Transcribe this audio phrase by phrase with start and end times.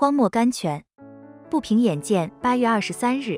[0.00, 0.84] 荒漠甘泉，
[1.50, 2.30] 不凭眼见。
[2.40, 3.36] 八月二十三日，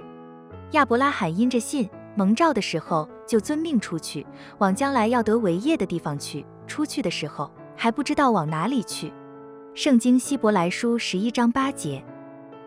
[0.73, 4.27] 亚伯拉罕因着信蒙召的时候，就遵命出去，
[4.58, 6.44] 往将来要得为业的地方去。
[6.66, 9.10] 出去的时候还不知道往哪里去。
[9.72, 12.04] 圣经希伯来书十一章八节，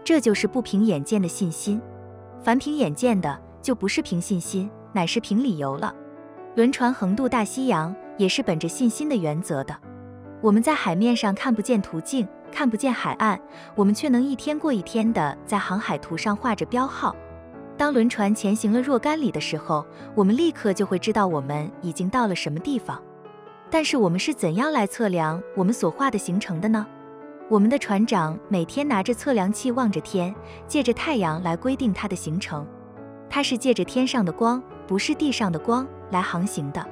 [0.04, 1.80] 这就是不凭眼见的信心。
[2.42, 5.94] 凡凭眼见的，就不是凭信心，乃是凭理由了。
[6.56, 9.80] 轮船横渡大西洋，也是本着信心的原则的。
[10.42, 12.28] 我们在海面上看不见途径。
[12.54, 13.40] 看不见海岸，
[13.74, 17.16] 我们却能一天过一天的在航海图上画着标号。
[17.76, 19.84] 当轮船前行了若干里的时候，
[20.14, 23.02] 我们立刻就会知道我们已经到了什么地方。
[23.72, 26.86] 但是我们是怎样来测量我们所画的行程的呢？
[27.50, 30.34] 我们的船长每天拿着测量器望着天，
[30.68, 32.66] 借着太阳来规定他的行程。
[33.30, 36.86] 他是借着天上的光，不是地上的光来航行的。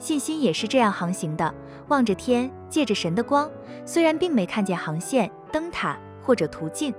[0.00, 1.54] 信心也是这样航行的，
[1.88, 3.50] 望着天，借着神的光，
[3.84, 6.94] 虽然并没看见航线、灯塔或者途径，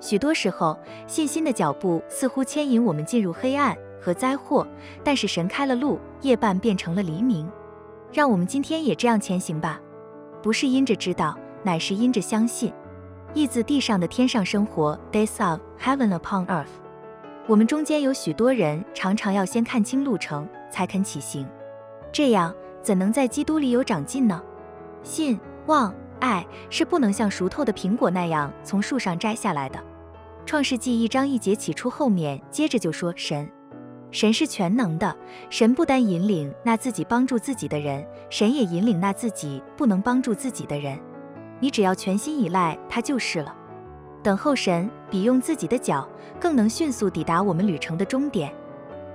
[0.00, 4.66] 许多时候信心的脚步似乎牵引我们进入黑暗和灾祸，
[5.02, 7.50] 但是神开了路，夜半变成了黎明。
[8.12, 9.80] 让我们今天也这样前行吧，
[10.42, 12.72] 不是因着知道，乃是因着相信。
[13.32, 16.66] 意自地上的天上生活，Days of Heaven upon Earth。
[17.46, 21.46] 我们中间有许多人常常要先看清路程，才肯起行。
[22.12, 22.54] 这样
[22.84, 24.42] 怎能在基督里有长进呢？
[25.02, 29.82] 信、望、爱是不能像熟透的苹果那样从树上摘下来的。
[30.44, 33.50] 创世纪一章一节起初后面接着就说神，
[34.10, 35.16] 神是全能的，
[35.48, 41.00] 神不单引领那自己帮助自己的人，神也引领那自己不能帮助自己的人。
[41.60, 43.56] 你只要全心依赖他就是了。
[44.22, 46.06] 等候神比用自己的脚
[46.38, 48.52] 更能迅速抵达我们旅程的终点。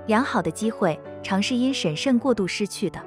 [0.07, 2.99] 良好的机会，常是因审慎过度失去的。